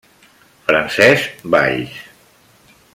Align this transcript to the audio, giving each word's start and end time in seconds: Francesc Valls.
Francesc 0.69 1.43
Valls. 1.45 1.93